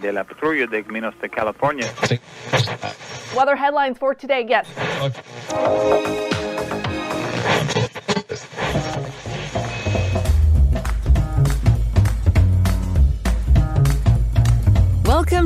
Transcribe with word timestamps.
De 0.00 0.12
la 0.12 0.24
patrulla 0.24 0.66
de 0.66 0.82
Caminos 0.82 1.14
de 1.20 1.28
California. 1.28 1.86
Weather 3.34 3.56
headlines 3.56 3.98
for 3.98 4.14
today. 4.14 4.44
Yes. 4.46 4.66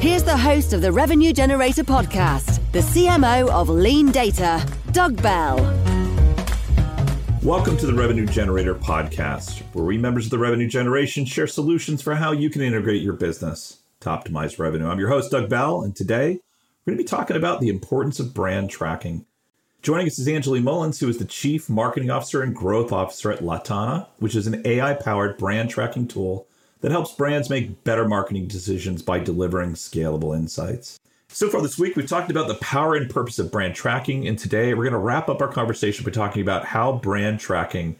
Here's 0.00 0.22
the 0.22 0.36
host 0.36 0.72
of 0.72 0.80
the 0.80 0.92
Revenue 0.92 1.32
Generator 1.32 1.82
podcast, 1.82 2.60
the 2.70 2.78
CMO 2.78 3.48
of 3.48 3.66
LeanData, 3.66 4.92
Doug 4.92 5.20
Bell. 5.20 5.56
Welcome 7.42 7.76
to 7.78 7.86
the 7.86 7.94
Revenue 7.94 8.24
Generator 8.24 8.76
podcast, 8.76 9.60
where 9.72 9.84
we 9.84 9.98
members 9.98 10.26
of 10.26 10.30
the 10.30 10.38
revenue 10.38 10.68
generation 10.68 11.24
share 11.24 11.48
solutions 11.48 12.00
for 12.00 12.14
how 12.14 12.30
you 12.30 12.48
can 12.48 12.62
integrate 12.62 13.02
your 13.02 13.14
business 13.14 13.78
to 13.98 14.08
optimize 14.08 14.60
revenue. 14.60 14.86
I'm 14.86 15.00
your 15.00 15.08
host, 15.08 15.32
Doug 15.32 15.48
Bell, 15.48 15.82
and 15.82 15.96
today 15.96 16.38
we're 16.86 16.92
going 16.92 16.98
to 16.98 17.02
be 17.02 17.08
talking 17.08 17.36
about 17.36 17.60
the 17.60 17.68
importance 17.68 18.20
of 18.20 18.32
brand 18.32 18.70
tracking. 18.70 19.26
Joining 19.82 20.06
us 20.06 20.20
is 20.20 20.28
Angeley 20.28 20.60
Mullins, 20.60 21.00
who 21.00 21.08
is 21.08 21.18
the 21.18 21.24
Chief 21.24 21.68
Marketing 21.68 22.08
Officer 22.08 22.40
and 22.40 22.54
Growth 22.54 22.92
Officer 22.92 23.32
at 23.32 23.40
Latana, 23.40 24.06
which 24.18 24.36
is 24.36 24.46
an 24.46 24.64
AI 24.64 24.94
powered 24.94 25.38
brand 25.38 25.70
tracking 25.70 26.06
tool 26.06 26.46
that 26.80 26.90
helps 26.90 27.14
brands 27.14 27.50
make 27.50 27.84
better 27.84 28.06
marketing 28.06 28.46
decisions 28.46 29.02
by 29.02 29.18
delivering 29.18 29.72
scalable 29.72 30.36
insights. 30.36 30.98
So 31.28 31.48
far 31.48 31.60
this 31.60 31.78
week, 31.78 31.94
we've 31.94 32.08
talked 32.08 32.30
about 32.30 32.48
the 32.48 32.54
power 32.54 32.94
and 32.94 33.10
purpose 33.10 33.38
of 33.38 33.52
brand 33.52 33.74
tracking, 33.74 34.26
and 34.26 34.38
today 34.38 34.72
we're 34.72 34.84
going 34.84 34.92
to 34.92 34.98
wrap 34.98 35.28
up 35.28 35.42
our 35.42 35.48
conversation 35.48 36.04
by 36.04 36.10
talking 36.10 36.40
about 36.40 36.64
how 36.64 36.92
brand 36.92 37.38
tracking 37.38 37.96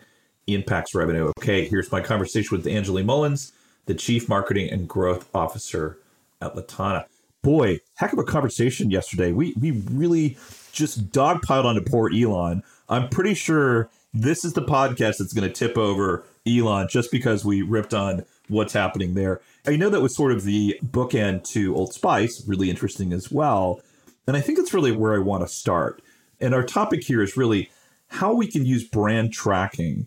impacts 0.47 0.95
revenue. 0.95 1.31
Okay, 1.39 1.69
here's 1.69 1.93
my 1.93 2.01
conversation 2.01 2.57
with 2.57 2.67
Angeley 2.67 3.03
Mullins, 3.03 3.53
the 3.85 3.95
Chief 3.95 4.29
Marketing 4.29 4.71
and 4.71 4.89
Growth 4.89 5.29
Officer 5.35 5.99
at 6.41 6.55
Latana. 6.55 7.05
Boy, 7.43 7.81
heck 7.97 8.13
of 8.13 8.19
a 8.19 8.25
conversation 8.25 8.91
yesterday. 8.91 9.33
We 9.33 9.55
we 9.61 9.73
really 9.73 10.39
just 10.73 11.11
dogpiled 11.11 11.65
onto 11.65 11.83
poor 11.83 12.11
Elon. 12.13 12.63
I'm 12.89 13.09
pretty 13.11 13.35
sure 13.35 13.91
this 14.15 14.45
is 14.45 14.55
the 14.55 14.63
podcast 14.63 15.19
that's 15.19 15.35
going 15.35 15.47
to 15.47 15.55
tip 15.55 15.77
over 15.77 16.25
Elon 16.47 16.89
just 16.91 17.13
because 17.13 17.45
we 17.45 17.63
ripped 17.63 17.93
on 17.93 18.25
what's 18.49 18.73
happening 18.73 19.15
there. 19.15 19.41
I 19.67 19.77
know 19.77 19.91
that 19.91 20.01
was 20.01 20.15
sort 20.15 20.33
of 20.33 20.45
the 20.45 20.79
bookend 20.85 21.45
to 21.53 21.75
Old 21.75 21.93
Spice, 21.93 22.47
really 22.47 22.71
interesting 22.71 23.13
as 23.13 23.31
well. 23.31 23.81
And 24.27 24.37
I 24.37 24.41
think 24.41 24.59
it's 24.59 24.75
really 24.75 24.93
where 24.93 25.15
I 25.15 25.19
want 25.19 25.43
to 25.43 25.49
start. 25.49 26.03
And 26.41 26.55
our 26.55 26.63
topic 26.63 27.05
here 27.05 27.23
is 27.23 27.37
really 27.37 27.71
how 28.09 28.35
we 28.35 28.47
can 28.47 28.65
use 28.65 28.85
brand 28.85 29.33
tracking, 29.33 30.07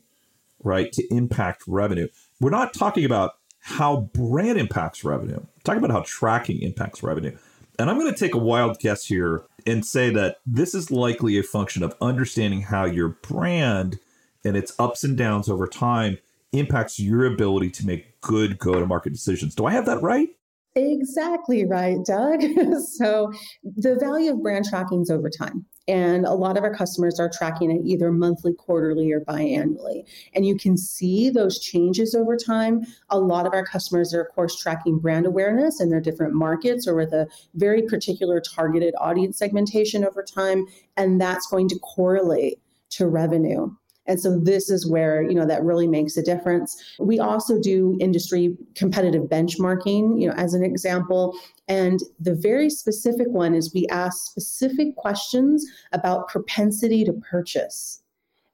right, 0.63 0.91
to 0.93 1.13
impact 1.13 1.63
revenue. 1.67 2.07
We're 2.39 2.49
not 2.49 2.73
talking 2.73 3.05
about 3.05 3.35
how 3.59 4.09
brand 4.13 4.57
impacts 4.59 5.03
revenue. 5.03 5.39
We're 5.39 5.63
talking 5.63 5.83
about 5.83 5.95
how 5.95 6.03
tracking 6.05 6.61
impacts 6.61 7.03
revenue. 7.03 7.37
And 7.77 7.89
I'm 7.89 7.99
going 7.99 8.11
to 8.11 8.19
take 8.19 8.33
a 8.33 8.39
wild 8.39 8.79
guess 8.79 9.05
here 9.05 9.43
and 9.65 9.85
say 9.85 10.09
that 10.11 10.37
this 10.45 10.73
is 10.73 10.91
likely 10.91 11.37
a 11.37 11.43
function 11.43 11.83
of 11.83 11.95
understanding 12.01 12.63
how 12.63 12.85
your 12.85 13.09
brand 13.09 13.99
and 14.43 14.57
its 14.57 14.73
ups 14.79 15.03
and 15.03 15.17
downs 15.17 15.47
over 15.49 15.67
time 15.67 16.17
impacts 16.53 16.99
your 16.99 17.25
ability 17.25 17.69
to 17.71 17.85
make 17.85 18.19
good 18.21 18.57
go 18.57 18.79
to 18.79 18.85
market 18.85 19.13
decisions. 19.13 19.55
Do 19.55 19.65
I 19.65 19.71
have 19.71 19.85
that 19.85 20.01
right? 20.01 20.29
Exactly 20.75 21.65
right, 21.65 21.97
Doug. 22.05 22.41
so, 22.93 23.31
the 23.63 23.97
value 23.99 24.31
of 24.31 24.41
brand 24.41 24.65
tracking 24.69 25.01
is 25.01 25.09
over 25.09 25.29
time. 25.29 25.65
And 25.87 26.25
a 26.25 26.33
lot 26.33 26.57
of 26.57 26.63
our 26.63 26.73
customers 26.73 27.19
are 27.19 27.29
tracking 27.29 27.71
it 27.71 27.81
either 27.83 28.11
monthly, 28.11 28.53
quarterly, 28.53 29.11
or 29.11 29.19
biannually. 29.21 30.03
And 30.33 30.45
you 30.45 30.55
can 30.55 30.77
see 30.77 31.29
those 31.29 31.59
changes 31.59 32.15
over 32.15 32.37
time. 32.37 32.85
A 33.09 33.19
lot 33.19 33.45
of 33.45 33.53
our 33.53 33.65
customers 33.65 34.13
are, 34.13 34.21
of 34.21 34.33
course, 34.33 34.55
tracking 34.55 34.99
brand 34.99 35.25
awareness 35.25 35.81
in 35.81 35.89
their 35.89 35.99
different 35.99 36.33
markets 36.33 36.87
or 36.87 36.95
with 36.95 37.11
a 37.11 37.27
very 37.55 37.81
particular 37.81 38.39
targeted 38.39 38.93
audience 38.99 39.37
segmentation 39.37 40.05
over 40.05 40.23
time. 40.23 40.65
And 40.95 41.19
that's 41.19 41.47
going 41.47 41.67
to 41.69 41.79
correlate 41.79 42.61
to 42.91 43.07
revenue. 43.07 43.71
And 44.11 44.19
so 44.19 44.37
this 44.37 44.69
is 44.69 44.85
where, 44.85 45.21
you 45.21 45.33
know, 45.33 45.45
that 45.45 45.63
really 45.63 45.87
makes 45.87 46.17
a 46.17 46.21
difference. 46.21 46.75
We 46.99 47.17
also 47.17 47.57
do 47.57 47.97
industry 48.01 48.57
competitive 48.75 49.23
benchmarking, 49.23 50.21
you 50.21 50.27
know, 50.27 50.33
as 50.35 50.53
an 50.53 50.65
example. 50.65 51.33
And 51.69 52.01
the 52.19 52.35
very 52.35 52.69
specific 52.69 53.27
one 53.29 53.55
is 53.55 53.73
we 53.73 53.87
ask 53.87 54.25
specific 54.25 54.97
questions 54.97 55.65
about 55.93 56.27
propensity 56.27 57.05
to 57.05 57.13
purchase. 57.13 58.03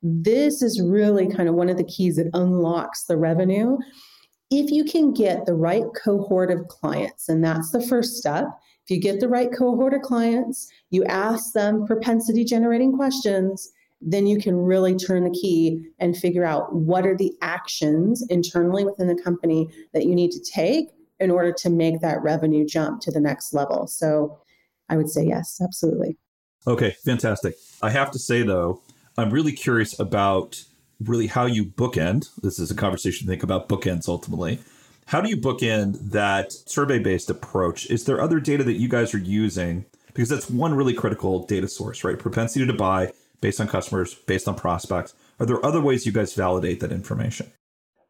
This 0.03 0.61
is 0.61 0.79
really 0.79 1.27
kind 1.27 1.49
of 1.49 1.55
one 1.55 1.69
of 1.69 1.77
the 1.77 1.83
keys 1.83 2.17
that 2.17 2.29
unlocks 2.35 3.05
the 3.05 3.17
revenue. 3.17 3.79
If 4.51 4.69
you 4.69 4.85
can 4.85 5.11
get 5.11 5.47
the 5.47 5.55
right 5.55 5.85
cohort 6.01 6.51
of 6.51 6.67
clients, 6.67 7.27
and 7.29 7.43
that's 7.43 7.71
the 7.71 7.81
first 7.81 8.17
step, 8.17 8.45
if 8.85 8.91
you 8.91 9.01
get 9.01 9.19
the 9.19 9.27
right 9.27 9.49
cohort 9.51 9.95
of 9.95 10.03
clients, 10.03 10.71
you 10.91 11.03
ask 11.05 11.53
them 11.53 11.87
propensity 11.87 12.45
generating 12.45 12.95
questions, 12.95 13.71
then 14.01 14.27
you 14.27 14.39
can 14.39 14.55
really 14.55 14.95
turn 14.95 15.23
the 15.23 15.39
key 15.39 15.83
and 15.99 16.15
figure 16.15 16.45
out 16.45 16.73
what 16.73 17.05
are 17.05 17.17
the 17.17 17.33
actions 17.41 18.25
internally 18.29 18.85
within 18.85 19.07
the 19.07 19.21
company 19.21 19.67
that 19.93 20.05
you 20.05 20.13
need 20.13 20.31
to 20.31 20.39
take 20.39 20.89
in 21.19 21.31
order 21.31 21.51
to 21.51 21.69
make 21.69 21.99
that 22.01 22.21
revenue 22.21 22.65
jump 22.65 23.01
to 23.01 23.11
the 23.11 23.19
next 23.19 23.53
level. 23.53 23.87
So 23.87 24.37
I 24.89 24.97
would 24.97 25.09
say 25.09 25.25
yes, 25.25 25.59
absolutely. 25.61 26.17
Okay, 26.67 26.95
fantastic. 27.03 27.55
I 27.81 27.89
have 27.89 28.11
to 28.11 28.19
say 28.19 28.43
though, 28.43 28.81
I'm 29.17 29.31
really 29.31 29.51
curious 29.51 29.99
about 29.99 30.63
really 30.99 31.27
how 31.27 31.45
you 31.45 31.65
bookend. 31.65 32.29
This 32.41 32.59
is 32.59 32.69
a 32.69 32.75
conversation 32.75 33.25
to 33.25 33.31
think 33.31 33.43
about 33.43 33.67
bookends 33.67 34.07
ultimately. 34.07 34.59
How 35.07 35.21
do 35.21 35.29
you 35.29 35.37
bookend 35.37 36.11
that 36.11 36.51
survey 36.51 36.99
based 36.99 37.29
approach? 37.29 37.89
Is 37.89 38.05
there 38.05 38.21
other 38.21 38.39
data 38.39 38.63
that 38.63 38.73
you 38.73 38.89
guys 38.89 39.13
are 39.13 39.19
using? 39.19 39.85
Because 40.07 40.29
that's 40.29 40.49
one 40.49 40.73
really 40.73 40.93
critical 40.93 41.45
data 41.45 41.67
source, 41.67 42.03
right? 42.03 42.19
Propensity 42.19 42.65
to 42.65 42.73
buy 42.73 43.13
based 43.41 43.61
on 43.61 43.67
customers, 43.67 44.13
based 44.13 44.47
on 44.47 44.55
prospects? 44.55 45.13
Are 45.39 45.45
there 45.45 45.63
other 45.65 45.81
ways 45.81 46.05
you 46.05 46.11
guys 46.11 46.33
validate 46.33 46.79
that 46.79 46.91
information? 46.91 47.51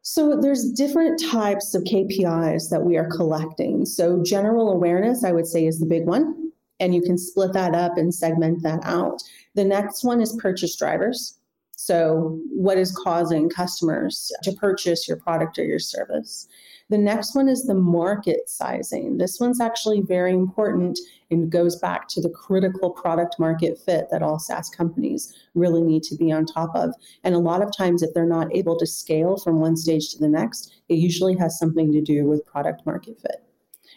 So 0.02 0.38
there's 0.40 0.70
different 0.72 1.20
types 1.30 1.74
of 1.74 1.84
KPIs 1.84 2.70
that 2.70 2.82
we 2.82 2.96
are 2.96 3.10
collecting. 3.10 3.84
So 3.84 4.22
general 4.22 4.70
awareness, 4.70 5.24
I 5.24 5.32
would 5.32 5.46
say, 5.46 5.66
is 5.66 5.80
the 5.80 5.86
big 5.86 6.06
one. 6.06 6.52
And 6.80 6.94
you 6.94 7.02
can 7.02 7.18
split 7.18 7.52
that 7.54 7.74
up 7.74 7.98
and 7.98 8.14
segment 8.14 8.62
that 8.62 8.80
out. 8.84 9.20
The 9.54 9.64
next 9.64 10.04
one 10.04 10.20
is 10.20 10.36
purchase 10.40 10.76
drivers. 10.76 11.37
So, 11.80 12.40
what 12.50 12.76
is 12.76 12.90
causing 12.90 13.48
customers 13.48 14.32
to 14.42 14.50
purchase 14.50 15.06
your 15.06 15.16
product 15.16 15.60
or 15.60 15.64
your 15.64 15.78
service? 15.78 16.48
The 16.88 16.98
next 16.98 17.36
one 17.36 17.48
is 17.48 17.62
the 17.62 17.74
market 17.76 18.50
sizing. 18.50 19.16
This 19.16 19.38
one's 19.38 19.60
actually 19.60 20.00
very 20.00 20.32
important 20.32 20.98
and 21.30 21.52
goes 21.52 21.76
back 21.76 22.08
to 22.08 22.20
the 22.20 22.30
critical 22.30 22.90
product 22.90 23.36
market 23.38 23.78
fit 23.78 24.08
that 24.10 24.24
all 24.24 24.40
SaaS 24.40 24.68
companies 24.68 25.32
really 25.54 25.80
need 25.80 26.02
to 26.02 26.16
be 26.16 26.32
on 26.32 26.46
top 26.46 26.74
of. 26.74 26.92
And 27.22 27.36
a 27.36 27.38
lot 27.38 27.62
of 27.62 27.70
times, 27.76 28.02
if 28.02 28.12
they're 28.12 28.26
not 28.26 28.52
able 28.52 28.76
to 28.76 28.86
scale 28.86 29.36
from 29.36 29.60
one 29.60 29.76
stage 29.76 30.10
to 30.10 30.18
the 30.18 30.28
next, 30.28 30.74
it 30.88 30.96
usually 30.96 31.36
has 31.36 31.60
something 31.60 31.92
to 31.92 32.00
do 32.00 32.26
with 32.26 32.44
product 32.44 32.84
market 32.86 33.20
fit. 33.20 33.44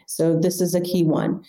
So, 0.06 0.39
this 0.39 0.62
is 0.62 0.75
a 0.75 0.81
key 0.81 1.04
one. 1.04 1.44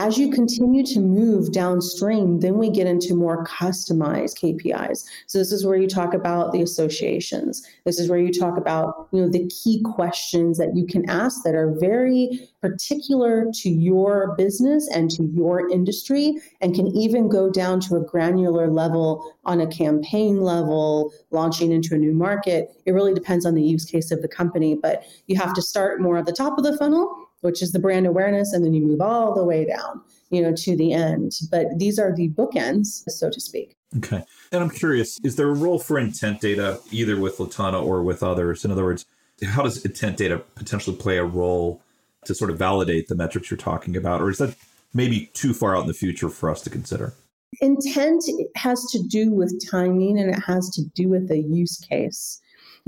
As 0.00 0.16
you 0.16 0.30
continue 0.30 0.82
to 0.86 0.98
move 0.98 1.52
downstream, 1.52 2.40
then 2.40 2.56
we 2.56 2.70
get 2.70 2.86
into 2.86 3.14
more 3.14 3.44
customized 3.44 4.40
KPIs. 4.40 5.04
So 5.26 5.36
this 5.36 5.52
is 5.52 5.66
where 5.66 5.76
you 5.76 5.86
talk 5.86 6.14
about 6.14 6.52
the 6.52 6.62
associations. 6.62 7.62
This 7.84 8.00
is 8.00 8.08
where 8.08 8.18
you 8.18 8.32
talk 8.32 8.56
about, 8.56 9.08
you 9.12 9.20
know, 9.20 9.28
the 9.28 9.46
key 9.48 9.82
questions 9.84 10.56
that 10.56 10.74
you 10.74 10.86
can 10.86 11.08
ask 11.10 11.42
that 11.44 11.54
are 11.54 11.76
very 11.78 12.48
particular 12.62 13.48
to 13.56 13.68
your 13.68 14.34
business 14.38 14.88
and 14.88 15.10
to 15.10 15.24
your 15.34 15.68
industry 15.68 16.40
and 16.62 16.74
can 16.74 16.86
even 16.96 17.28
go 17.28 17.50
down 17.50 17.78
to 17.80 17.96
a 17.96 18.00
granular 18.00 18.68
level 18.70 19.36
on 19.44 19.60
a 19.60 19.66
campaign 19.66 20.40
level, 20.40 21.12
launching 21.30 21.72
into 21.72 21.94
a 21.94 21.98
new 21.98 22.14
market. 22.14 22.70
It 22.86 22.92
really 22.92 23.12
depends 23.12 23.44
on 23.44 23.54
the 23.54 23.62
use 23.62 23.84
case 23.84 24.10
of 24.10 24.22
the 24.22 24.28
company, 24.28 24.78
but 24.80 25.04
you 25.26 25.36
have 25.36 25.52
to 25.52 25.60
start 25.60 26.00
more 26.00 26.16
at 26.16 26.24
the 26.24 26.32
top 26.32 26.56
of 26.56 26.64
the 26.64 26.78
funnel 26.78 27.26
which 27.40 27.62
is 27.62 27.72
the 27.72 27.78
brand 27.78 28.06
awareness, 28.06 28.52
and 28.52 28.64
then 28.64 28.74
you 28.74 28.86
move 28.86 29.00
all 29.00 29.34
the 29.34 29.44
way 29.44 29.64
down, 29.64 30.00
you 30.30 30.42
know, 30.42 30.54
to 30.54 30.76
the 30.76 30.92
end. 30.92 31.32
But 31.50 31.66
these 31.78 31.98
are 31.98 32.14
the 32.14 32.28
bookends, 32.30 33.02
so 33.08 33.30
to 33.30 33.40
speak. 33.40 33.76
Okay. 33.96 34.22
And 34.52 34.62
I'm 34.62 34.70
curious, 34.70 35.18
is 35.24 35.36
there 35.36 35.48
a 35.48 35.54
role 35.54 35.78
for 35.78 35.98
intent 35.98 36.40
data 36.40 36.80
either 36.90 37.18
with 37.18 37.38
Latana 37.38 37.82
or 37.82 38.02
with 38.02 38.22
others? 38.22 38.64
In 38.64 38.70
other 38.70 38.84
words, 38.84 39.04
how 39.44 39.62
does 39.62 39.84
intent 39.84 40.16
data 40.16 40.38
potentially 40.54 40.96
play 40.96 41.18
a 41.18 41.24
role 41.24 41.82
to 42.26 42.34
sort 42.34 42.50
of 42.50 42.58
validate 42.58 43.08
the 43.08 43.14
metrics 43.14 43.50
you're 43.50 43.58
talking 43.58 43.96
about? 43.96 44.20
Or 44.20 44.30
is 44.30 44.38
that 44.38 44.54
maybe 44.92 45.30
too 45.32 45.54
far 45.54 45.76
out 45.76 45.82
in 45.82 45.88
the 45.88 45.94
future 45.94 46.28
for 46.28 46.50
us 46.50 46.60
to 46.62 46.70
consider? 46.70 47.14
Intent 47.60 48.22
has 48.54 48.84
to 48.92 49.02
do 49.02 49.30
with 49.30 49.60
timing 49.68 50.18
and 50.18 50.30
it 50.30 50.38
has 50.40 50.70
to 50.70 50.84
do 50.94 51.08
with 51.08 51.28
the 51.28 51.38
use 51.38 51.78
case. 51.78 52.40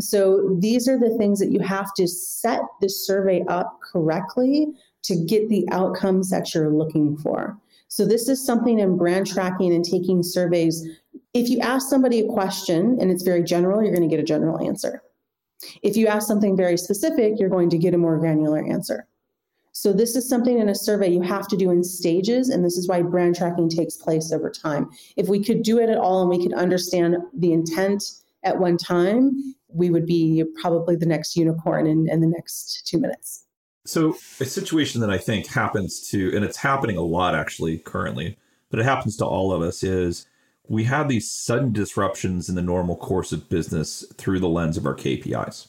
So 0.02 0.56
these 0.58 0.88
are 0.88 0.99
the 0.99 1.16
things 1.16 1.38
that 1.38 1.52
you 1.52 1.60
have 1.60 1.94
to 1.94 2.08
set 2.08 2.60
the 2.81 2.88
survey 2.88 3.44
up 3.49 3.78
correctly 3.81 4.69
to 5.02 5.16
get 5.16 5.49
the 5.49 5.66
outcomes 5.70 6.31
that 6.31 6.54
you're 6.54 6.70
looking 6.70 7.16
for. 7.16 7.58
So 7.88 8.06
this 8.06 8.28
is 8.28 8.44
something 8.44 8.78
in 8.78 8.96
brand 8.96 9.26
tracking 9.26 9.75
and 9.75 9.84
taking 9.84 10.22
surveys. 10.22 10.87
If 11.34 11.49
you 11.49 11.58
ask 11.60 11.88
somebody 11.88 12.20
a 12.20 12.26
question 12.26 12.96
and 13.00 13.10
it's 13.10 13.22
very 13.22 13.43
general, 13.43 13.82
you're 13.82 13.94
going 13.94 14.08
to 14.08 14.14
get 14.14 14.22
a 14.22 14.26
general 14.26 14.64
answer. 14.66 15.02
If 15.82 15.96
you 15.96 16.06
ask 16.06 16.26
something 16.26 16.56
very 16.56 16.76
specific, 16.76 17.34
you're 17.38 17.49
going 17.49 17.70
to 17.70 17.78
get 17.78 17.94
a 17.94 17.99
more 17.99 18.19
granular 18.19 18.64
answer. 18.64 19.06
So 19.72 19.93
this 19.93 20.16
is 20.16 20.28
something 20.28 20.58
in 20.58 20.69
a 20.69 20.75
survey 20.75 21.10
you 21.10 21.22
have 21.22 21.49
to 21.49 21.56
do 21.56 21.70
in 21.70 21.82
stages, 21.82 22.50
and 22.50 22.64
this 22.64 22.76
is 22.76 22.88
why 22.88 23.02
brand 23.02 23.37
tracking 23.37 23.70
takes 23.70 23.96
place 23.96 24.31
over 24.32 24.50
time. 24.50 24.90
If 25.16 25.28
we 25.28 25.43
could 25.43 25.62
do 25.62 25.78
it 25.78 25.88
at 25.88 25.96
all 25.96 26.20
and 26.20 26.31
we 26.31 26.43
could 26.43 26.52
understand 26.52 27.16
the 27.32 27.52
intent 27.52 28.04
at 28.44 28.59
one 28.59 28.77
time, 28.77 29.55
we 29.69 29.91
would 29.91 30.06
be 30.06 30.44
probably 30.61 30.97
the 30.97 31.06
next 31.06 31.37
unicorn 31.37 31.87
in, 31.87 32.09
in 32.09 32.21
the 32.21 32.27
next 32.27 32.87
two 32.87 32.99
minutes. 32.99 33.44
So 33.85 34.17
a 34.41 34.44
situation 34.44 35.00
that 35.00 35.11
I 35.11 35.19
think 35.19 35.49
happens 35.49 36.09
to, 36.11 36.35
and 36.35 36.44
it's 36.44 36.56
happening 36.56 36.97
a 36.97 37.03
lot 37.03 37.35
actually 37.35 37.79
currently, 37.79 38.39
but 38.71 38.79
it 38.79 38.85
happens 38.85 39.17
to 39.17 39.27
all 39.27 39.53
of 39.53 39.61
us 39.61 39.83
is 39.83 40.27
we 40.69 40.85
have 40.85 41.09
these 41.09 41.31
sudden 41.31 41.73
disruptions 41.73 42.49
in 42.49 42.55
the 42.55 42.62
normal 42.62 42.97
course 42.97 43.33
of 43.33 43.49
business 43.49 44.05
through 44.17 44.39
the 44.39 44.49
lens 44.49 44.77
of 44.77 44.87
our 44.87 44.95
KPIs. 44.95 45.69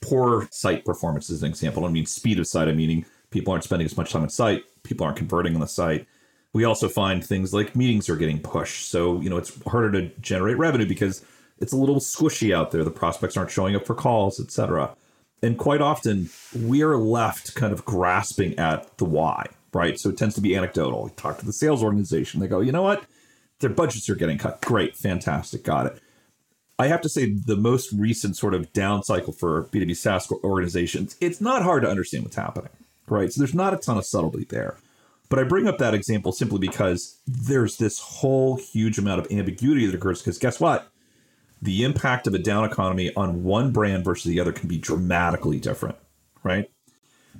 Poor 0.00 0.48
site 0.50 0.84
performance 0.84 1.28
is 1.28 1.42
an 1.42 1.50
example. 1.50 1.84
I 1.84 1.88
mean 1.88 2.06
speed 2.06 2.38
of 2.38 2.46
site, 2.46 2.68
I 2.68 2.72
mean, 2.72 3.04
people 3.30 3.52
aren't 3.52 3.64
spending 3.64 3.84
as 3.84 3.96
much 3.96 4.12
time 4.12 4.22
on 4.22 4.30
site, 4.30 4.64
people 4.82 5.04
aren't 5.04 5.18
converting 5.18 5.54
on 5.54 5.60
the 5.60 5.68
site. 5.68 6.06
We 6.52 6.64
also 6.64 6.88
find 6.88 7.24
things 7.24 7.54
like 7.54 7.76
meetings 7.76 8.08
are 8.08 8.16
getting 8.16 8.40
pushed. 8.40 8.88
So, 8.88 9.20
you 9.20 9.30
know, 9.30 9.36
it's 9.36 9.62
harder 9.64 9.92
to 9.92 10.08
generate 10.20 10.58
revenue 10.58 10.86
because 10.86 11.24
it's 11.60 11.72
a 11.72 11.76
little 11.76 11.96
squishy 11.96 12.54
out 12.54 12.70
there. 12.70 12.84
The 12.84 12.90
prospects 12.90 13.36
aren't 13.36 13.50
showing 13.50 13.76
up 13.76 13.86
for 13.86 13.94
calls, 13.94 14.40
etc. 14.40 14.94
And 15.42 15.58
quite 15.58 15.80
often 15.80 16.30
we 16.54 16.82
are 16.82 16.96
left 16.96 17.54
kind 17.54 17.72
of 17.72 17.84
grasping 17.84 18.58
at 18.58 18.96
the 18.98 19.04
why, 19.04 19.46
right? 19.72 19.98
So 19.98 20.10
it 20.10 20.18
tends 20.18 20.34
to 20.34 20.40
be 20.40 20.56
anecdotal. 20.56 21.04
We 21.04 21.10
talk 21.10 21.38
to 21.38 21.46
the 21.46 21.52
sales 21.52 21.82
organization. 21.82 22.40
They 22.40 22.48
go, 22.48 22.60
you 22.60 22.72
know 22.72 22.82
what? 22.82 23.04
Their 23.60 23.70
budgets 23.70 24.08
are 24.08 24.14
getting 24.14 24.38
cut. 24.38 24.60
Great, 24.62 24.96
fantastic, 24.96 25.64
got 25.64 25.86
it. 25.86 25.98
I 26.78 26.86
have 26.86 27.02
to 27.02 27.10
say, 27.10 27.34
the 27.34 27.56
most 27.56 27.92
recent 27.92 28.38
sort 28.38 28.54
of 28.54 28.72
down 28.72 29.02
cycle 29.02 29.34
for 29.34 29.64
B2B 29.64 29.94
SaaS 29.96 30.32
organizations, 30.42 31.14
it's 31.20 31.38
not 31.38 31.62
hard 31.62 31.82
to 31.82 31.90
understand 31.90 32.24
what's 32.24 32.36
happening 32.36 32.70
right? 33.10 33.32
So 33.32 33.40
there's 33.40 33.54
not 33.54 33.74
a 33.74 33.76
ton 33.76 33.98
of 33.98 34.06
subtlety 34.06 34.44
there. 34.44 34.76
But 35.28 35.38
I 35.38 35.44
bring 35.44 35.68
up 35.68 35.78
that 35.78 35.94
example 35.94 36.32
simply 36.32 36.58
because 36.58 37.18
there's 37.26 37.76
this 37.76 38.00
whole 38.00 38.56
huge 38.56 38.98
amount 38.98 39.20
of 39.20 39.30
ambiguity 39.30 39.86
that 39.86 39.94
occurs. 39.94 40.20
Because 40.20 40.38
guess 40.38 40.58
what? 40.58 40.89
The 41.62 41.84
impact 41.84 42.26
of 42.26 42.34
a 42.34 42.38
down 42.38 42.64
economy 42.64 43.12
on 43.16 43.44
one 43.44 43.70
brand 43.70 44.04
versus 44.04 44.30
the 44.30 44.40
other 44.40 44.52
can 44.52 44.68
be 44.68 44.78
dramatically 44.78 45.58
different, 45.58 45.96
right? 46.42 46.70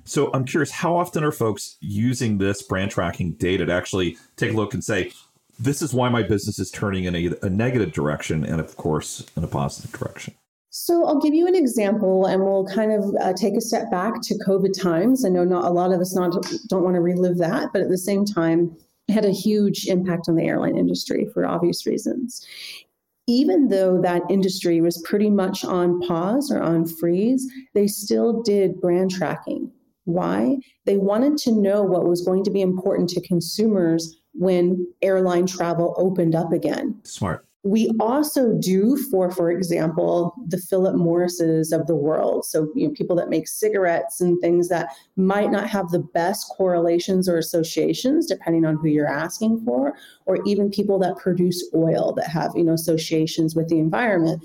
So 0.05 0.31
I'm 0.33 0.45
curious, 0.45 0.71
how 0.71 0.97
often 0.97 1.25
are 1.25 1.33
folks 1.33 1.77
using 1.81 2.39
this 2.39 2.63
brand 2.63 2.91
tracking 2.91 3.33
data 3.33 3.67
to 3.67 3.73
actually 3.73 4.17
take 4.37 4.53
a 4.53 4.57
look 4.57 4.75
and 4.75 4.85
say, 4.85 5.13
this 5.59 5.83
is 5.83 5.93
why 5.93 6.09
my 6.09 6.23
business 6.23 6.59
is 6.59 6.71
turning 6.71 7.05
in 7.05 7.15
a, 7.15 7.31
a 7.43 7.51
negative 7.51 7.93
direction, 7.93 8.45
and 8.45 8.61
of 8.61 8.77
course, 8.77 9.27
in 9.37 9.45
a 9.45 9.47
positive 9.47 9.93
direction? 9.93 10.35
So 10.71 11.05
I'll 11.05 11.21
give 11.21 11.35
you 11.35 11.47
an 11.47 11.55
example, 11.55 12.27
and 12.27 12.43
we'll 12.43 12.67
kind 12.67 12.93
of 12.93 13.15
uh, 13.21 13.33
take 13.35 13.55
a 13.55 13.61
step 13.61 13.91
back 13.91 14.23
to 14.23 14.35
COVID 14.47 14.81
times. 14.81 15.25
I 15.25 15.29
know 15.29 15.45
not 15.45 15.65
a 15.65 15.71
lot 15.71 15.93
of 15.93 16.01
us 16.01 16.15
not 16.15 16.33
don't 16.69 16.85
want 16.85 16.95
to 16.95 17.01
relive 17.01 17.39
that, 17.39 17.73
but 17.73 17.83
at 17.83 17.89
the 17.89 17.99
same 17.99 18.25
time, 18.25 18.77
it 19.09 19.13
had 19.13 19.25
a 19.25 19.33
huge 19.33 19.87
impact 19.87 20.29
on 20.29 20.37
the 20.37 20.45
airline 20.45 20.79
industry 20.79 21.29
for 21.35 21.45
obvious 21.45 21.87
reasons. 21.87 22.47
Even 23.27 23.69
though 23.69 24.01
that 24.01 24.23
industry 24.29 24.81
was 24.81 25.03
pretty 25.07 25.31
much 25.31 25.65
on 25.65 26.01
pause 26.01 26.51
or 26.51 26.61
on 26.61 26.87
freeze, 26.87 27.47
they 27.75 27.87
still 27.87 28.43
did 28.43 28.81
brand 28.81 29.11
tracking. 29.11 29.71
Why? 30.05 30.57
They 30.87 30.97
wanted 30.97 31.37
to 31.39 31.53
know 31.53 31.83
what 31.83 32.09
was 32.09 32.23
going 32.23 32.45
to 32.45 32.51
be 32.51 32.61
important 32.61 33.09
to 33.11 33.21
consumers 33.21 34.21
when 34.33 34.87
airline 35.03 35.47
travel 35.47 35.95
opened 35.97 36.35
up 36.35 36.53
again. 36.53 37.01
Smart. 37.05 37.47
We 37.63 37.89
mm-hmm. 37.89 38.01
also 38.01 38.55
do 38.55 38.97
for, 39.11 39.31
for 39.31 39.51
example, 39.51 40.35
the 40.47 40.57
Philip 40.59 40.97
Morrises 40.97 41.73
of 41.73 41.87
the 41.87 41.95
world. 41.95 42.47
So, 42.47 42.69
you 42.75 42.89
know, 42.89 42.95
people 42.95 43.17
that 43.17 43.29
make 43.29 43.49
cigarettes 43.49 44.21
and 44.21 44.41
things 44.41 44.69
that 44.69 44.89
might 45.17 45.51
not 45.51 45.69
have 45.69 45.91
the 45.91 45.99
best 45.99 46.49
correlations 46.57 47.29
or 47.29 47.37
associations, 47.37 48.27
depending 48.27 48.65
on 48.65 48.77
who 48.77 48.89
you're 48.89 49.07
asking 49.07 49.63
for, 49.65 49.95
or 50.27 50.39
even 50.47 50.71
people 50.71 50.99
that 51.01 51.19
produce 51.19 51.63
oil 51.75 52.15
that 52.15 52.29
have, 52.29 52.53
you 52.55 52.65
know, 52.65 52.73
associations 52.73 53.55
with 53.55 53.69
the 53.69 53.79
environment. 53.79 54.43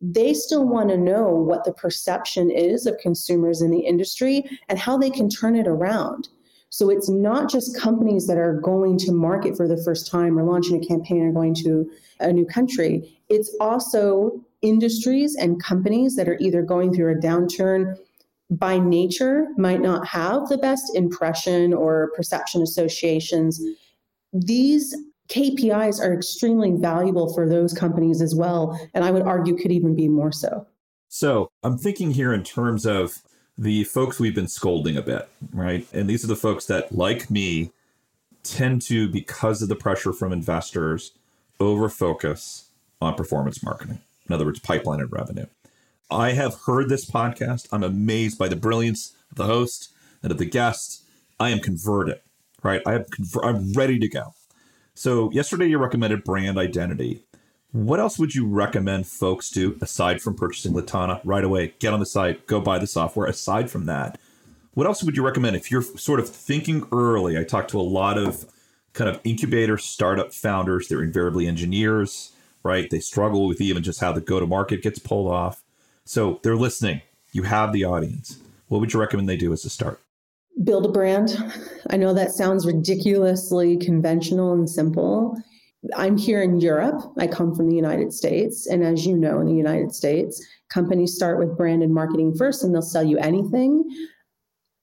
They 0.00 0.34
still 0.34 0.66
want 0.66 0.88
to 0.90 0.96
know 0.96 1.28
what 1.28 1.64
the 1.64 1.72
perception 1.72 2.50
is 2.50 2.86
of 2.86 2.98
consumers 2.98 3.62
in 3.62 3.70
the 3.70 3.80
industry 3.80 4.44
and 4.68 4.78
how 4.78 4.98
they 4.98 5.10
can 5.10 5.28
turn 5.28 5.54
it 5.56 5.68
around. 5.68 6.28
So 6.72 6.88
it's 6.88 7.10
not 7.10 7.50
just 7.50 7.78
companies 7.78 8.26
that 8.28 8.38
are 8.38 8.54
going 8.54 8.96
to 9.00 9.12
market 9.12 9.58
for 9.58 9.68
the 9.68 9.76
first 9.84 10.10
time 10.10 10.38
or 10.38 10.42
launching 10.42 10.82
a 10.82 10.86
campaign 10.86 11.22
or 11.22 11.30
going 11.30 11.54
to 11.56 11.90
a 12.18 12.32
new 12.32 12.46
country. 12.46 13.20
It's 13.28 13.54
also 13.60 14.40
industries 14.62 15.36
and 15.36 15.62
companies 15.62 16.16
that 16.16 16.30
are 16.30 16.38
either 16.40 16.62
going 16.62 16.94
through 16.94 17.12
a 17.12 17.20
downturn 17.20 17.98
by 18.48 18.78
nature 18.78 19.48
might 19.58 19.82
not 19.82 20.06
have 20.06 20.48
the 20.48 20.56
best 20.56 20.96
impression 20.96 21.74
or 21.74 22.10
perception 22.16 22.62
associations. 22.62 23.60
These 24.32 24.96
KPIs 25.28 26.00
are 26.00 26.14
extremely 26.14 26.72
valuable 26.72 27.34
for 27.34 27.46
those 27.46 27.74
companies 27.74 28.22
as 28.22 28.34
well. 28.34 28.80
And 28.94 29.04
I 29.04 29.10
would 29.10 29.24
argue 29.24 29.58
could 29.58 29.72
even 29.72 29.94
be 29.94 30.08
more 30.08 30.32
so. 30.32 30.66
So 31.08 31.50
I'm 31.62 31.76
thinking 31.76 32.12
here 32.12 32.32
in 32.32 32.44
terms 32.44 32.86
of 32.86 33.18
the 33.58 33.84
folks 33.84 34.18
we've 34.18 34.34
been 34.34 34.48
scolding 34.48 34.96
a 34.96 35.02
bit, 35.02 35.28
right? 35.52 35.86
And 35.92 36.08
these 36.08 36.24
are 36.24 36.28
the 36.28 36.36
folks 36.36 36.66
that, 36.66 36.92
like 36.92 37.30
me, 37.30 37.70
tend 38.42 38.82
to, 38.82 39.08
because 39.08 39.62
of 39.62 39.68
the 39.68 39.76
pressure 39.76 40.12
from 40.12 40.32
investors, 40.32 41.12
over 41.60 41.88
focus 41.88 42.70
on 43.00 43.14
performance 43.14 43.62
marketing. 43.62 44.00
In 44.28 44.34
other 44.34 44.44
words, 44.44 44.60
pipeline 44.60 45.00
and 45.00 45.12
revenue. 45.12 45.46
I 46.10 46.32
have 46.32 46.62
heard 46.66 46.88
this 46.88 47.08
podcast. 47.08 47.68
I'm 47.72 47.82
amazed 47.82 48.38
by 48.38 48.48
the 48.48 48.56
brilliance 48.56 49.14
of 49.30 49.36
the 49.36 49.46
host 49.46 49.90
and 50.22 50.32
of 50.32 50.38
the 50.38 50.44
guests. 50.44 51.04
I 51.38 51.50
am 51.50 51.60
converted, 51.60 52.20
right? 52.62 52.82
I 52.86 52.94
am 52.94 53.04
conver- 53.04 53.44
I'm 53.44 53.72
ready 53.72 53.98
to 53.98 54.08
go. 54.08 54.34
So 54.94 55.30
yesterday 55.32 55.66
you 55.66 55.78
recommended 55.78 56.24
brand 56.24 56.58
identity. 56.58 57.24
What 57.72 58.00
else 58.00 58.18
would 58.18 58.34
you 58.34 58.46
recommend 58.46 59.06
folks 59.06 59.48
do 59.48 59.78
aside 59.80 60.20
from 60.20 60.34
purchasing 60.34 60.74
Latana 60.74 61.22
right 61.24 61.42
away? 61.42 61.72
Get 61.78 61.94
on 61.94 62.00
the 62.00 62.06
site, 62.06 62.46
go 62.46 62.60
buy 62.60 62.78
the 62.78 62.86
software. 62.86 63.26
Aside 63.26 63.70
from 63.70 63.86
that, 63.86 64.18
what 64.74 64.86
else 64.86 65.02
would 65.02 65.16
you 65.16 65.24
recommend 65.24 65.56
if 65.56 65.70
you're 65.70 65.82
sort 65.82 66.20
of 66.20 66.28
thinking 66.28 66.86
early? 66.92 67.38
I 67.38 67.44
talked 67.44 67.70
to 67.70 67.80
a 67.80 67.82
lot 67.82 68.18
of 68.18 68.44
kind 68.92 69.08
of 69.08 69.22
incubator 69.24 69.78
startup 69.78 70.34
founders. 70.34 70.88
They're 70.88 71.02
invariably 71.02 71.46
engineers, 71.46 72.32
right? 72.62 72.90
They 72.90 73.00
struggle 73.00 73.48
with 73.48 73.62
even 73.62 73.82
just 73.82 74.00
how 74.00 74.12
the 74.12 74.20
go 74.20 74.38
to 74.38 74.46
market 74.46 74.82
gets 74.82 74.98
pulled 74.98 75.32
off. 75.32 75.62
So 76.04 76.40
they're 76.42 76.56
listening. 76.56 77.00
You 77.32 77.44
have 77.44 77.72
the 77.72 77.84
audience. 77.84 78.38
What 78.68 78.80
would 78.80 78.92
you 78.92 79.00
recommend 79.00 79.30
they 79.30 79.38
do 79.38 79.50
as 79.50 79.64
a 79.64 79.70
start? 79.70 79.98
Build 80.62 80.84
a 80.84 80.90
brand. 80.90 81.38
I 81.88 81.96
know 81.96 82.12
that 82.12 82.32
sounds 82.32 82.66
ridiculously 82.66 83.78
conventional 83.78 84.52
and 84.52 84.68
simple. 84.68 85.42
I'm 85.96 86.16
here 86.16 86.42
in 86.42 86.60
Europe. 86.60 87.02
I 87.18 87.26
come 87.26 87.54
from 87.54 87.68
the 87.68 87.74
United 87.74 88.12
States. 88.12 88.66
And 88.66 88.84
as 88.84 89.04
you 89.04 89.16
know, 89.16 89.40
in 89.40 89.46
the 89.46 89.54
United 89.54 89.94
States, 89.94 90.44
companies 90.68 91.14
start 91.14 91.38
with 91.38 91.56
brand 91.56 91.82
and 91.82 91.92
marketing 91.92 92.34
first 92.36 92.62
and 92.62 92.72
they'll 92.72 92.82
sell 92.82 93.02
you 93.02 93.18
anything. 93.18 93.84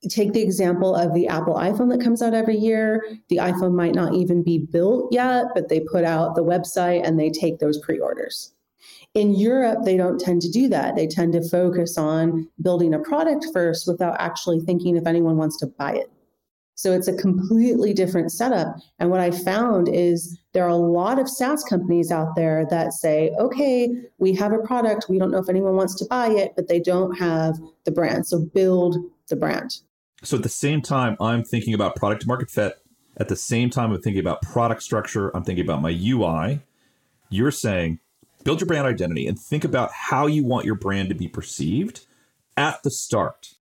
Take 0.10 0.34
the 0.34 0.42
example 0.42 0.96
of 0.96 1.14
the 1.14 1.28
Apple 1.28 1.56
iPhone 1.56 1.90
that 1.92 2.04
comes 2.04 2.22
out 2.22 2.34
every 2.34 2.58
year. 2.58 3.04
The 3.30 3.38
iPhone 3.38 3.74
might 3.74 3.96
not 3.96 4.14
even 4.14 4.44
be 4.44 4.60
built 4.72 5.12
yet, 5.12 5.48
but 5.54 5.70
they 5.70 5.82
put 5.82 6.04
out 6.04 6.36
the 6.36 6.44
website 6.44 7.06
and 7.06 7.20
they 7.20 7.30
take 7.30 7.60
those 7.60 7.80
pre 7.80 8.00
orders. 8.00 8.54
In 9.14 9.36
Europe, 9.36 9.80
they 9.84 9.98
don't 9.98 10.20
tend 10.20 10.42
to 10.44 10.52
do 10.52 10.70
that. 10.70 10.96
They 10.96 11.08
tend 11.08 11.34
to 11.34 11.50
focus 11.50 11.98
on 11.98 12.48
building 12.62 12.94
a 12.94 13.00
product 13.00 13.48
first 13.52 13.88
without 13.88 14.16
actually 14.20 14.60
thinking 14.62 14.96
if 14.96 15.08
anyone 15.08 15.38
wants 15.38 15.58
to 15.58 15.68
buy 15.68 15.94
it. 15.94 16.12
So 16.80 16.94
it's 16.94 17.10
a 17.10 17.14
completely 17.14 17.94
different 17.94 18.32
setup. 18.32 18.78
And 19.00 19.10
what 19.10 19.20
I 19.20 19.32
found 19.32 19.90
is 19.90 20.40
there 20.54 20.64
are 20.64 20.70
a 20.70 20.78
lot 20.78 21.20
of 21.20 21.28
SaaS 21.28 21.62
companies 21.62 22.10
out 22.10 22.38
there 22.38 22.66
that 22.70 22.94
say, 22.94 23.32
okay, 23.38 23.94
we 24.18 24.34
have 24.36 24.54
a 24.54 24.60
product. 24.60 25.08
We 25.10 25.20
don't 25.20 25.30
know 25.30 25.40
if 25.40 25.50
anyone 25.50 25.76
wants 25.76 25.94
to 25.96 26.06
buy 26.06 26.30
it, 26.30 26.54
but 26.56 26.70
they 26.70 26.80
don't 26.80 27.20
have 27.20 27.60
the 27.84 27.92
brand. 27.92 28.28
So 28.28 28.40
build 28.40 28.96
the 29.28 29.36
brand. 29.36 29.80
So 30.24 30.38
at 30.38 30.44
the 30.44 30.48
same 30.48 30.82
time, 30.82 31.18
I'm 31.20 31.44
thinking 31.44 31.74
about 31.74 31.98
product 31.98 32.26
market 32.26 32.50
fit. 32.50 32.76
At 33.18 33.28
the 33.28 33.36
same 33.36 33.70
time, 33.70 33.92
I'm 33.92 34.02
thinking 34.02 34.22
about 34.22 34.42
product 34.42 34.82
structure. 34.82 35.36
I'm 35.36 35.44
thinking 35.44 35.66
about 35.66 35.82
my 35.82 35.90
UI. 35.90 36.62
You're 37.30 37.52
saying 37.52 38.00
build 38.46 38.62
your 38.62 38.68
brand 38.68 38.88
identity 38.88 39.28
and 39.28 39.38
think 39.38 39.66
about 39.66 39.92
how 39.92 40.28
you 40.28 40.46
want 40.46 40.66
your 40.66 40.76
brand 40.76 41.10
to 41.10 41.16
be 41.16 41.28
perceived 41.28 42.06
at 42.56 42.82
the 42.84 42.90
start 42.90 43.56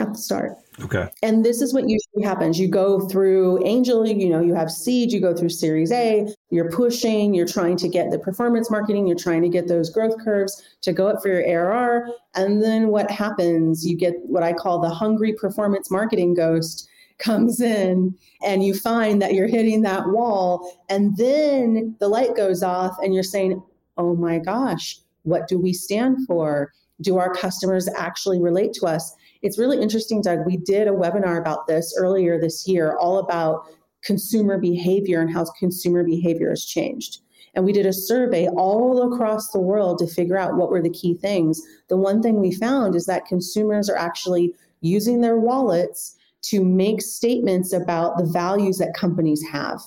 at 0.00 0.12
the 0.12 0.18
start. 0.18 0.52
Okay. 0.80 1.08
And 1.22 1.44
this 1.44 1.60
is 1.60 1.74
what 1.74 1.88
usually 1.88 2.22
happens. 2.22 2.58
You 2.58 2.68
go 2.68 3.00
through 3.08 3.64
angel, 3.66 4.06
you 4.06 4.28
know, 4.28 4.40
you 4.40 4.54
have 4.54 4.70
seed, 4.70 5.12
you 5.12 5.20
go 5.20 5.34
through 5.34 5.50
series 5.50 5.92
A, 5.92 6.26
you're 6.50 6.70
pushing, 6.70 7.34
you're 7.34 7.46
trying 7.46 7.76
to 7.78 7.88
get 7.88 8.10
the 8.10 8.18
performance 8.18 8.70
marketing, 8.70 9.06
you're 9.06 9.16
trying 9.16 9.42
to 9.42 9.48
get 9.48 9.68
those 9.68 9.90
growth 9.90 10.16
curves 10.24 10.62
to 10.82 10.92
go 10.92 11.08
up 11.08 11.20
for 11.20 11.28
your 11.28 11.46
ARR. 11.46 12.08
And 12.34 12.62
then 12.62 12.88
what 12.88 13.10
happens? 13.10 13.86
You 13.86 13.96
get 13.96 14.14
what 14.22 14.42
I 14.42 14.52
call 14.54 14.80
the 14.80 14.88
hungry 14.88 15.34
performance 15.34 15.90
marketing 15.90 16.34
ghost 16.34 16.88
comes 17.18 17.60
in 17.60 18.16
and 18.44 18.64
you 18.64 18.74
find 18.74 19.20
that 19.20 19.34
you're 19.34 19.46
hitting 19.46 19.82
that 19.82 20.08
wall. 20.08 20.82
And 20.88 21.16
then 21.16 21.94
the 22.00 22.08
light 22.08 22.34
goes 22.34 22.62
off 22.62 22.96
and 23.02 23.14
you're 23.14 23.22
saying, 23.22 23.62
oh 23.98 24.16
my 24.16 24.38
gosh, 24.38 24.98
what 25.24 25.48
do 25.48 25.58
we 25.58 25.72
stand 25.72 26.26
for? 26.26 26.72
Do 27.00 27.18
our 27.18 27.32
customers 27.34 27.88
actually 27.96 28.40
relate 28.40 28.72
to 28.74 28.86
us? 28.86 29.14
It's 29.42 29.58
really 29.58 29.80
interesting, 29.80 30.20
Doug. 30.22 30.46
We 30.46 30.56
did 30.56 30.86
a 30.86 30.92
webinar 30.92 31.38
about 31.38 31.66
this 31.66 31.94
earlier 31.98 32.40
this 32.40 32.66
year, 32.68 32.96
all 32.96 33.18
about 33.18 33.66
consumer 34.04 34.58
behavior 34.58 35.20
and 35.20 35.32
how 35.32 35.44
consumer 35.58 36.04
behavior 36.04 36.50
has 36.50 36.64
changed. 36.64 37.18
And 37.54 37.64
we 37.64 37.72
did 37.72 37.86
a 37.86 37.92
survey 37.92 38.48
all 38.48 39.12
across 39.12 39.50
the 39.50 39.60
world 39.60 39.98
to 39.98 40.06
figure 40.06 40.38
out 40.38 40.56
what 40.56 40.70
were 40.70 40.80
the 40.80 40.90
key 40.90 41.14
things. 41.14 41.60
The 41.88 41.96
one 41.96 42.22
thing 42.22 42.40
we 42.40 42.52
found 42.52 42.94
is 42.94 43.06
that 43.06 43.26
consumers 43.26 43.90
are 43.90 43.96
actually 43.96 44.54
using 44.80 45.20
their 45.20 45.38
wallets 45.38 46.16
to 46.42 46.64
make 46.64 47.02
statements 47.02 47.72
about 47.72 48.16
the 48.16 48.24
values 48.24 48.78
that 48.78 48.94
companies 48.94 49.42
have. 49.50 49.80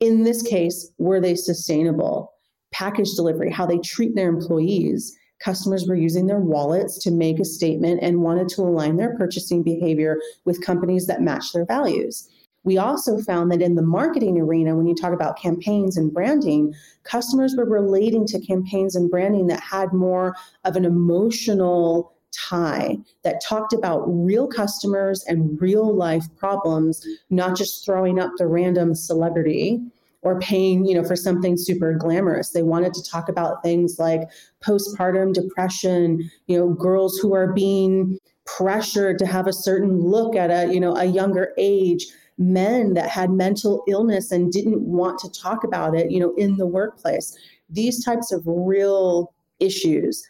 In 0.00 0.24
this 0.24 0.42
case, 0.42 0.90
were 0.98 1.20
they 1.20 1.34
sustainable? 1.34 2.32
Package 2.72 3.12
delivery, 3.14 3.50
how 3.50 3.66
they 3.66 3.78
treat 3.78 4.14
their 4.14 4.28
employees 4.28 5.16
customers 5.38 5.86
were 5.86 5.96
using 5.96 6.26
their 6.26 6.40
wallets 6.40 6.98
to 6.98 7.10
make 7.10 7.38
a 7.38 7.44
statement 7.44 8.00
and 8.02 8.22
wanted 8.22 8.48
to 8.48 8.62
align 8.62 8.96
their 8.96 9.16
purchasing 9.16 9.62
behavior 9.62 10.18
with 10.44 10.64
companies 10.64 11.06
that 11.06 11.22
match 11.22 11.52
their 11.52 11.64
values. 11.64 12.28
We 12.64 12.78
also 12.78 13.18
found 13.18 13.52
that 13.52 13.62
in 13.62 13.76
the 13.76 13.82
marketing 13.82 14.40
arena, 14.40 14.74
when 14.74 14.88
you 14.88 14.94
talk 14.94 15.12
about 15.12 15.38
campaigns 15.38 15.96
and 15.96 16.12
branding, 16.12 16.74
customers 17.04 17.54
were 17.56 17.64
relating 17.64 18.26
to 18.26 18.40
campaigns 18.40 18.96
and 18.96 19.08
branding 19.08 19.46
that 19.46 19.60
had 19.60 19.92
more 19.92 20.34
of 20.64 20.74
an 20.74 20.84
emotional 20.84 22.12
tie 22.32 22.98
that 23.22 23.40
talked 23.40 23.72
about 23.72 24.04
real 24.06 24.48
customers 24.48 25.24
and 25.28 25.60
real 25.62 25.94
life 25.94 26.24
problems, 26.36 27.06
not 27.30 27.56
just 27.56 27.84
throwing 27.84 28.18
up 28.18 28.32
the 28.36 28.46
random 28.48 28.94
celebrity 28.94 29.80
or 30.26 30.40
paying, 30.40 30.84
you 30.84 30.92
know, 30.92 31.04
for 31.04 31.14
something 31.14 31.56
super 31.56 31.94
glamorous. 31.94 32.50
They 32.50 32.64
wanted 32.64 32.92
to 32.94 33.02
talk 33.08 33.28
about 33.28 33.62
things 33.62 34.00
like 34.00 34.22
postpartum 34.60 35.32
depression, 35.32 36.28
you 36.48 36.58
know, 36.58 36.74
girls 36.74 37.16
who 37.18 37.32
are 37.32 37.52
being 37.52 38.18
pressured 38.44 39.20
to 39.20 39.26
have 39.26 39.46
a 39.46 39.52
certain 39.52 40.00
look 40.00 40.34
at 40.34 40.50
a, 40.50 40.74
you 40.74 40.80
know, 40.80 40.96
a 40.96 41.04
younger 41.04 41.52
age, 41.58 42.08
men 42.38 42.94
that 42.94 43.08
had 43.08 43.30
mental 43.30 43.84
illness 43.86 44.32
and 44.32 44.50
didn't 44.50 44.82
want 44.82 45.20
to 45.20 45.30
talk 45.30 45.62
about 45.62 45.96
it, 45.96 46.10
you 46.10 46.18
know, 46.18 46.34
in 46.34 46.56
the 46.56 46.66
workplace. 46.66 47.38
These 47.70 48.04
types 48.04 48.32
of 48.32 48.42
real 48.44 49.32
issues 49.60 50.28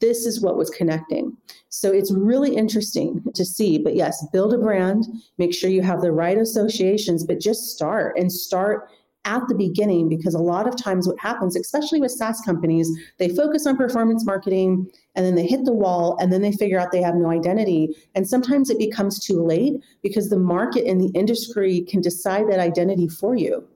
this 0.00 0.26
is 0.26 0.40
what 0.40 0.56
was 0.56 0.70
connecting. 0.70 1.36
So 1.70 1.92
it's 1.92 2.12
really 2.12 2.54
interesting 2.54 3.22
to 3.34 3.44
see. 3.44 3.78
But 3.78 3.96
yes, 3.96 4.24
build 4.32 4.54
a 4.54 4.58
brand, 4.58 5.04
make 5.38 5.52
sure 5.52 5.70
you 5.70 5.82
have 5.82 6.02
the 6.02 6.12
right 6.12 6.38
associations, 6.38 7.24
but 7.24 7.40
just 7.40 7.74
start 7.74 8.16
and 8.16 8.30
start 8.30 8.88
at 9.26 9.46
the 9.48 9.54
beginning 9.54 10.08
because 10.08 10.34
a 10.34 10.38
lot 10.38 10.66
of 10.66 10.76
times 10.76 11.06
what 11.06 11.18
happens, 11.18 11.56
especially 11.56 12.00
with 12.00 12.12
SaaS 12.12 12.40
companies, 12.40 12.90
they 13.18 13.28
focus 13.28 13.66
on 13.66 13.76
performance 13.76 14.24
marketing 14.24 14.88
and 15.14 15.26
then 15.26 15.34
they 15.34 15.46
hit 15.46 15.64
the 15.64 15.72
wall 15.72 16.16
and 16.20 16.32
then 16.32 16.40
they 16.40 16.52
figure 16.52 16.78
out 16.78 16.92
they 16.92 17.02
have 17.02 17.16
no 17.16 17.30
identity. 17.30 17.94
And 18.14 18.26
sometimes 18.26 18.70
it 18.70 18.78
becomes 18.78 19.18
too 19.18 19.44
late 19.44 19.74
because 20.02 20.30
the 20.30 20.38
market 20.38 20.86
and 20.86 21.00
the 21.00 21.10
industry 21.18 21.82
can 21.82 22.00
decide 22.00 22.48
that 22.48 22.60
identity 22.60 23.08
for 23.08 23.36
you. 23.36 23.66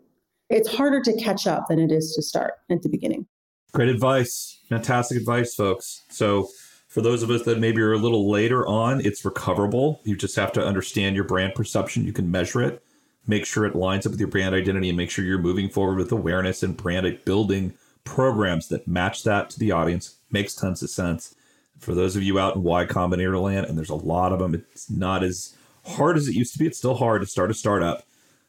It's 0.49 0.69
harder 0.69 1.03
to 1.03 1.13
catch 1.17 1.47
up 1.47 1.67
than 1.69 1.79
it 1.79 1.93
is 1.93 2.15
to 2.15 2.23
start 2.23 2.55
at 2.71 2.83
the 2.83 2.89
beginning. 2.89 3.27
Great 3.73 3.89
advice. 3.89 4.61
Fantastic 4.69 5.19
advice, 5.19 5.55
folks. 5.55 6.03
So, 6.11 6.49
for 6.89 7.03
those 7.03 7.23
of 7.23 7.31
us 7.31 7.45
that 7.45 7.61
maybe 7.61 7.81
are 7.83 7.93
a 7.93 7.99
little 7.99 8.29
later 8.29 8.67
on, 8.67 9.01
it's 9.07 9.25
recoverable. 9.25 10.01
You 10.03 10.17
just 10.17 10.35
have 10.35 10.51
to 10.55 10.61
understand 10.67 11.15
your 11.15 11.25
brand 11.25 11.55
perception. 11.55 12.05
You 12.05 12.13
can 12.13 12.29
measure 12.29 12.61
it 12.63 12.83
make 13.27 13.47
sure 13.47 13.65
it 13.65 13.77
lines 13.77 14.07
up 14.07 14.11
with 14.11 14.21
your 14.21 14.29
brand 14.29 14.55
identity 14.55 14.89
and 14.89 14.97
make 14.97 15.11
sure 15.11 15.25
you're 15.25 15.39
moving 15.39 15.69
forward 15.69 15.97
with 15.97 16.13
awareness 16.13 16.63
and 16.63 16.77
brand 16.77 17.19
building 17.25 17.75
programs 18.05 18.69
that 18.69 18.89
match 18.89 19.23
that 19.25 19.51
to 19.51 19.59
the 19.59 19.73
audience. 19.73 20.17
Makes 20.31 20.55
tons 20.55 20.83
of 20.83 20.91
sense. 20.91 21.35
For 21.79 21.95
those 21.95 22.17
of 22.17 22.23
you 22.23 22.39
out 22.39 22.57
in 22.57 22.63
y 22.63 22.85
combinator 22.85 23.41
land 23.41 23.67
and 23.67 23.77
there's 23.77 23.91
a 23.91 23.95
lot 23.95 24.33
of 24.33 24.39
them 24.39 24.55
it's 24.55 24.91
not 24.91 25.23
as 25.23 25.57
hard 25.85 26.17
as 26.17 26.29
it 26.29 26.35
used 26.35 26.53
to 26.53 26.59
be. 26.59 26.67
It's 26.67 26.79
still 26.79 26.95
hard 26.95 27.23
to 27.23 27.27
start 27.27 27.51
a 27.51 27.55
startup. 27.55 28.05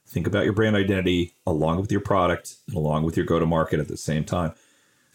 Think 0.08 0.28
about 0.28 0.44
your 0.44 0.54
brand 0.54 0.76
identity 0.76 1.34
along 1.48 1.80
with 1.80 1.92
your 1.92 2.02
product 2.02 2.56
and 2.68 2.76
along 2.76 3.04
with 3.04 3.16
your 3.16 3.26
go 3.26 3.40
to 3.40 3.46
market 3.46 3.80
at 3.80 3.88
the 3.88 3.98
same 3.98 4.26
time. 4.26 4.54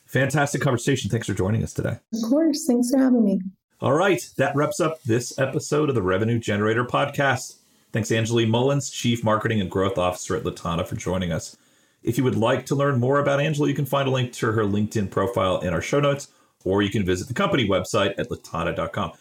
Fantastic 0.06 0.60
conversation. 0.60 1.10
Thanks 1.10 1.26
for 1.26 1.34
joining 1.34 1.62
us 1.62 1.74
today. 1.74 1.98
Of 2.14 2.30
course. 2.30 2.64
Thanks 2.66 2.90
for 2.90 2.98
having 2.98 3.24
me. 3.24 3.40
All 3.80 3.92
right. 3.92 4.26
That 4.38 4.56
wraps 4.56 4.80
up 4.80 5.02
this 5.02 5.38
episode 5.38 5.88
of 5.88 5.94
the 5.94 6.02
revenue 6.02 6.38
generator 6.38 6.84
podcast 6.84 7.56
Thanks, 7.96 8.12
Angeline 8.12 8.50
Mullins, 8.50 8.90
Chief 8.90 9.24
Marketing 9.24 9.62
and 9.62 9.70
Growth 9.70 9.96
Officer 9.96 10.36
at 10.36 10.42
Latana, 10.42 10.86
for 10.86 10.96
joining 10.96 11.32
us. 11.32 11.56
If 12.02 12.18
you 12.18 12.24
would 12.24 12.36
like 12.36 12.66
to 12.66 12.74
learn 12.74 13.00
more 13.00 13.20
about 13.20 13.40
Angela, 13.40 13.70
you 13.70 13.74
can 13.74 13.86
find 13.86 14.06
a 14.06 14.10
link 14.10 14.34
to 14.34 14.52
her 14.52 14.64
LinkedIn 14.64 15.10
profile 15.10 15.60
in 15.60 15.72
our 15.72 15.80
show 15.80 15.98
notes, 15.98 16.28
or 16.62 16.82
you 16.82 16.90
can 16.90 17.06
visit 17.06 17.26
the 17.26 17.32
company 17.32 17.66
website 17.66 18.12
at 18.18 18.28
latana.com. 18.28 19.12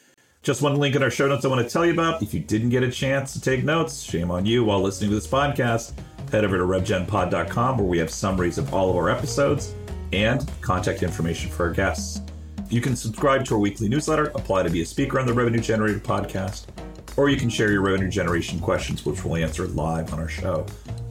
Just 0.44 0.62
one 0.62 0.75
link 0.75 0.94
in 0.94 1.01
our 1.01 1.10
show 1.10 1.25
notes 1.25 1.46
I 1.46 1.48
want 1.48 1.65
to 1.65 1.72
tell 1.72 1.86
you 1.86 1.94
about. 1.94 2.22
If 2.22 2.34
you 2.34 2.41
didn't 2.41 2.67
get 2.67 2.84
a 2.84 2.91
chance 2.91 3.32
to 3.32 3.39
take 3.39 3.63
notes, 3.63 4.01
shame 4.01 4.29
on 4.29 4.46
you 4.46 4.65
while 4.65 4.82
listening 4.82 5.10
to 5.12 5.15
this 5.15 5.25
podcast. 5.25 5.94
Head 6.29 6.44
over 6.44 6.58
to 6.58 6.65
revgenpod.com 6.65 7.77
where 7.77 7.88
we 7.88 7.98
have 8.00 8.10
summaries 8.10 8.58
of 8.58 8.74
all 8.74 8.89
of 8.89 8.98
our 8.98 9.10
episodes 9.10 9.74
and 10.12 10.51
contact 10.60 11.01
information 11.01 11.50
for 11.50 11.67
our 11.67 11.72
guests. 11.72 12.24
You 12.70 12.82
can 12.82 12.98
subscribe 12.98 13.46
to 13.46 13.53
our 13.53 13.60
weekly 13.62 13.88
newsletter, 13.88 14.34
apply 14.36 14.63
to 14.63 14.70
be 14.70 14.82
a 14.82 14.86
speaker 14.86 15.17
on 15.17 15.25
the 15.25 15.34
Revenue 15.34 15.62
Generator 15.62 16.01
podcast, 16.01 16.65
or 17.17 17.29
you 17.29 17.38
can 17.38 17.50
share 17.50 17.72
your 17.72 17.81
revenue 17.81 18.10
generation 18.10 18.60
questions, 18.60 19.05
which 19.05 19.24
we'll 19.24 19.36
answer 19.36 19.67
live 19.67 20.13
on 20.13 20.19
our 20.19 20.27
show. 20.27 20.65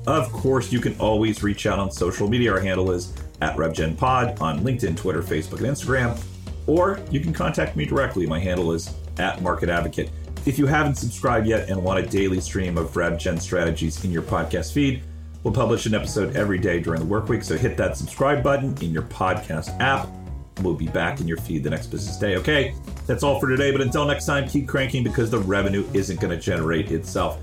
Of 0.06 0.30
course, 0.32 0.70
you 0.70 0.80
can 0.80 0.99
always 1.00 1.42
reach 1.42 1.66
out 1.66 1.78
on 1.78 1.90
social 1.90 2.28
media. 2.28 2.52
Our 2.52 2.61
handle 2.61 2.90
is 2.90 3.14
at 3.40 3.56
RevGenPod 3.56 4.40
on 4.40 4.61
LinkedIn, 4.61 4.96
Twitter, 4.96 5.23
Facebook, 5.23 5.58
and 5.58 5.68
Instagram. 5.68 6.23
Or 6.66 7.00
you 7.11 7.20
can 7.20 7.32
contact 7.32 7.76
me 7.76 7.84
directly. 7.84 8.26
My 8.26 8.38
handle 8.38 8.73
is 8.73 8.94
at 9.18 9.42
Market 9.42 9.68
Advocate. 9.68 10.11
If 10.46 10.58
you 10.58 10.66
haven't 10.66 10.96
subscribed 10.96 11.46
yet 11.46 11.70
and 11.70 11.82
want 11.82 12.04
a 12.04 12.06
daily 12.06 12.40
stream 12.40 12.76
of 12.76 12.92
RevGen 12.92 13.40
strategies 13.40 14.04
in 14.04 14.11
your 14.11 14.23
podcast 14.23 14.73
feed, 14.73 15.02
we'll 15.42 15.54
publish 15.54 15.87
an 15.87 15.94
episode 15.94 16.37
every 16.37 16.58
day 16.58 16.80
during 16.80 17.00
the 17.00 17.06
work 17.06 17.28
week. 17.28 17.42
So 17.42 17.56
hit 17.56 17.76
that 17.78 17.96
subscribe 17.96 18.42
button 18.42 18.76
in 18.82 18.92
your 18.92 19.02
podcast 19.04 19.78
app. 19.80 20.08
We'll 20.62 20.75
be 20.75 20.88
back 20.88 21.20
in 21.20 21.28
your 21.28 21.37
feed 21.38 21.64
the 21.64 21.70
next 21.70 21.88
business 21.88 22.16
day. 22.16 22.37
Okay, 22.37 22.75
that's 23.06 23.23
all 23.23 23.40
for 23.40 23.49
today. 23.49 23.73
But 23.73 23.80
until 23.80 24.04
next 24.06 24.26
time, 24.26 24.49
keep 24.49 24.68
cranking 24.68 25.02
because 25.02 25.30
the 25.30 25.38
revenue 25.38 25.84
isn't 25.92 26.20
going 26.20 26.30
to 26.30 26.40
generate 26.40 26.92
itself. 26.92 27.38